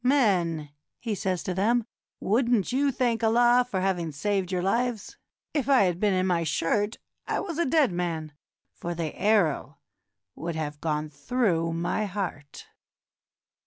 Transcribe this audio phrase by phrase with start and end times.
[0.03, 1.85] "Men," he says to them,
[2.19, 5.15] "would n't you thank Allah for having saved your lives?
[5.53, 8.31] If I had been in my shirt, I was a dead man,
[8.73, 9.77] for the arrow
[10.33, 12.65] would have gone through my heart."